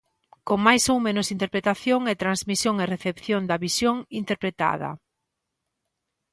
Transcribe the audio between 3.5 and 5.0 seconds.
visión interpretada.